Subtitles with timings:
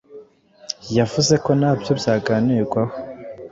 [0.97, 2.95] yavuze ko nabyo byaganirwaho